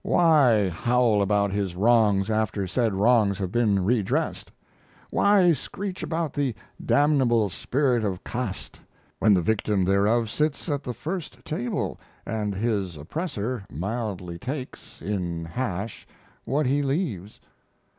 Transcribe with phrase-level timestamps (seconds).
[0.03, 4.51] Why howl about his wrongs after said wrongs have been redressed?
[5.11, 8.79] Why screech about the "damnable spirit of Cahst"
[9.19, 15.45] when the victim thereof sits at the first table, and his oppressor mildly takes, in
[15.45, 16.07] hash,
[16.45, 17.39] what he leaves?